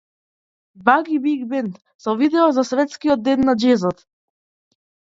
Баги 0.87 1.17
Биг 1.25 1.43
Бенд 1.51 1.77
со 2.05 2.15
видео 2.23 2.49
за 2.57 2.67
Светскиот 2.73 3.23
ден 3.31 3.47
на 3.51 3.59
џезот 3.67 4.07